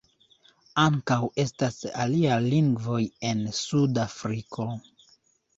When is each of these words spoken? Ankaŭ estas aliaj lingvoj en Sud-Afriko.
Ankaŭ 0.83 1.17
estas 1.43 1.77
aliaj 2.05 2.39
lingvoj 2.47 2.99
en 3.33 3.47
Sud-Afriko. 3.59 4.69